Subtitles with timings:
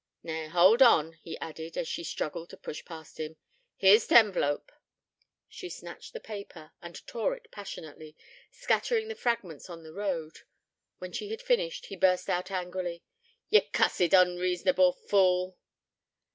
[0.23, 3.37] Nay, hould on,' he added, as she struggled to push past him.
[3.77, 4.71] 'Here's t' envelope.'
[5.47, 8.15] She snatched the paper, and tore it passionately,
[8.49, 10.39] scattering the fragments on to the road.
[10.97, 13.03] When she had finished, he burst out angrily:
[13.51, 15.59] 'Ye cussed, unreasonable fool.'